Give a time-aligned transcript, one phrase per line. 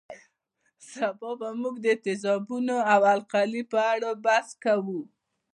[0.91, 5.01] سبا به موږ د تیزابونو او القلي په اړه بحث کوو